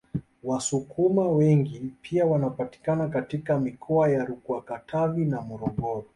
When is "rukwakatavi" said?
4.25-5.25